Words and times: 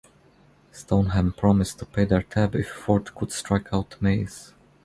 Stoneham 0.71 1.31
promised 1.31 1.77
to 1.77 1.85
pay 1.85 2.05
their 2.05 2.23
tab 2.23 2.55
if 2.55 2.67
Ford 2.71 3.13
could 3.13 3.31
strike 3.31 3.67
out 3.71 4.01
Mays. 4.01 4.51